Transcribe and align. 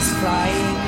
is 0.00 0.12
flying 0.14 0.80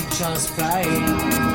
just 0.00 0.50
flying. 0.50 1.45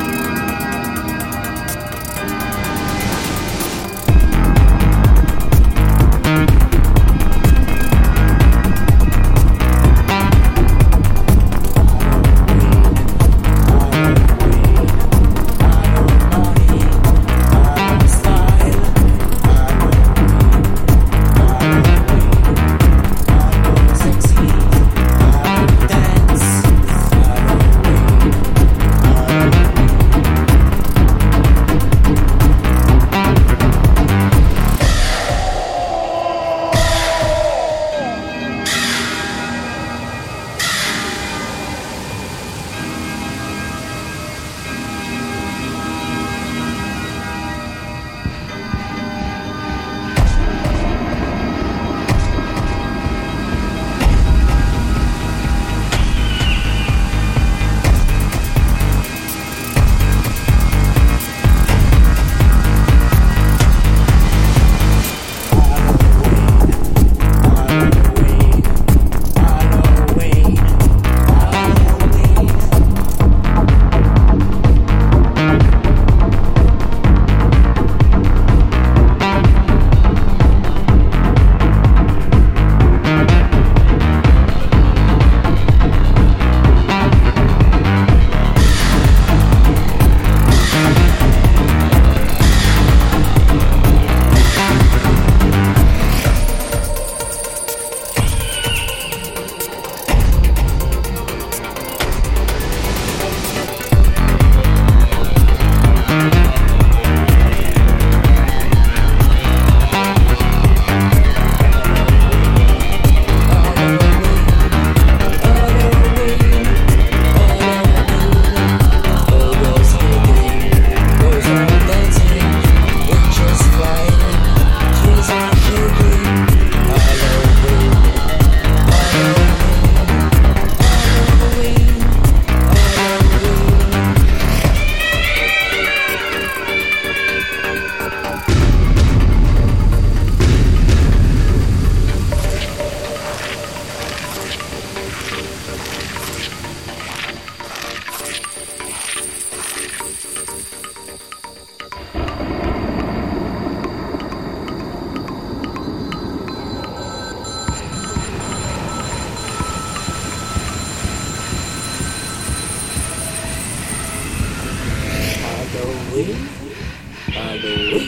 Aduh. 166.22 168.02